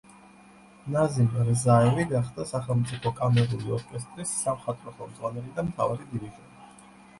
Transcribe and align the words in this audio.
ნაზიმ 0.93 1.27
რზაევი 1.49 2.05
გახდა 2.13 2.45
სახელმწიფო 2.53 3.13
კამერული 3.21 3.77
ორკესტრის 3.79 4.35
სამხატვრო 4.41 4.97
ხელმძღვანელი 4.99 5.57
და 5.61 5.69
მთავარი 5.71 6.11
დირიჟორი. 6.11 6.93